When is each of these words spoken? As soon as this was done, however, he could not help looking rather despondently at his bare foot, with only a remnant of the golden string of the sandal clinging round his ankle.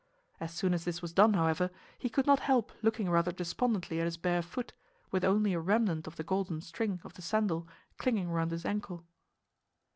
As 0.39 0.51
soon 0.51 0.73
as 0.73 0.83
this 0.83 1.03
was 1.03 1.13
done, 1.13 1.35
however, 1.35 1.69
he 1.95 2.09
could 2.09 2.25
not 2.25 2.39
help 2.39 2.71
looking 2.81 3.07
rather 3.07 3.31
despondently 3.31 3.99
at 4.01 4.05
his 4.05 4.17
bare 4.17 4.41
foot, 4.41 4.73
with 5.11 5.23
only 5.23 5.53
a 5.53 5.59
remnant 5.59 6.07
of 6.07 6.15
the 6.15 6.23
golden 6.23 6.59
string 6.61 6.99
of 7.03 7.13
the 7.13 7.21
sandal 7.21 7.67
clinging 7.99 8.31
round 8.31 8.49
his 8.49 8.65
ankle. 8.65 9.05